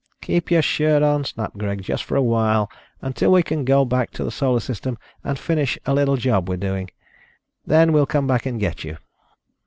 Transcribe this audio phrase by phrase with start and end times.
[0.19, 1.83] "Keep your shirt on," snapped Greg.
[1.83, 2.71] "Just for a while,
[3.03, 6.57] until we can go back to the Solar System and finish a little job we're
[6.57, 6.89] doing.
[7.67, 8.97] Then we'll come back and get you."